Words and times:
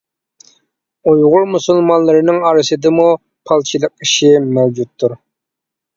ئۇيغۇر 1.11 1.43
مۇسۇلمانلىرىنىڭ 1.55 2.39
ئارىسىدىمۇ 2.51 3.07
پالچىلىق 3.51 3.95
ئىشى 4.07 4.33
مەۋجۇتتۇر. 4.59 5.17